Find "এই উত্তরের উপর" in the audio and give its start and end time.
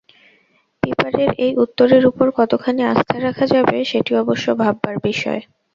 1.45-2.27